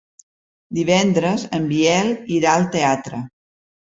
[0.77, 2.09] Divendres en Biel
[2.39, 3.21] irà al teatre.